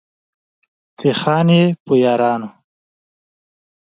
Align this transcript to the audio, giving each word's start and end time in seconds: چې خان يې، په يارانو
چې 0.99 1.09
خان 1.19 1.47
يې، 1.57 1.63
په 1.85 1.93
يارانو 2.03 2.49